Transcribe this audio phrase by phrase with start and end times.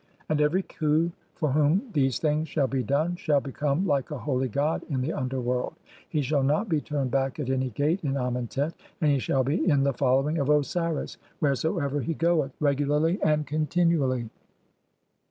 [0.29, 4.17] "(53) And every Khu for whom these things shall be done shall "become like a
[4.17, 5.75] holy god in the underworld;
[6.09, 9.69] he shall not be "turned back at any gate in Amentet, and he shall be
[9.69, 14.31] in the "following of (54) Osiris, wheresoever he goeth, regularly and "continually."